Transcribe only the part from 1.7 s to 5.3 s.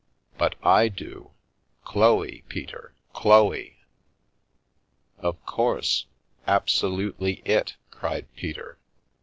Chloe, Peter, Chloe!" Via Amoris